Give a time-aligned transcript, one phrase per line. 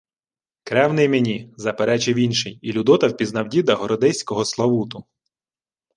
[0.63, 5.05] —Кревний мені,— заперечив інший, і Людота впізнав діда городиського Славуту.